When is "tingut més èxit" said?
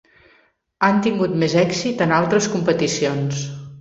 1.07-2.01